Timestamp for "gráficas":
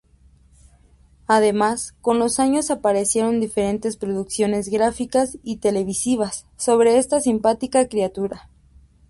4.69-5.37